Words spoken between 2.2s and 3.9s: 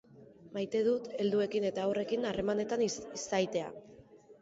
harremanetan izaitea.